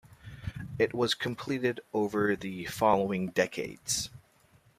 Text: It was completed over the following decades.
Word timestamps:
It 0.79 0.95
was 0.95 1.13
completed 1.13 1.81
over 1.93 2.35
the 2.35 2.65
following 2.65 3.27
decades. 3.29 4.09